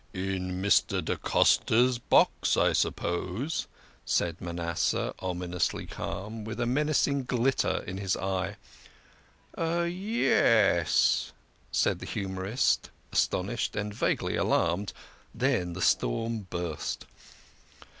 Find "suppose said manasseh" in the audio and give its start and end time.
2.73-5.13